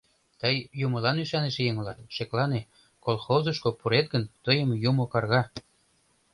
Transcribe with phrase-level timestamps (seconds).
[0.41, 2.61] Тый юмылан ӱшаныше еҥ улат, шеклане:
[3.03, 5.41] колхозышко пурет гын, тыйым юмо карга.